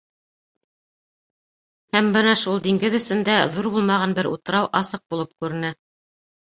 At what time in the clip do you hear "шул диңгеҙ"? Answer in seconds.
2.45-2.99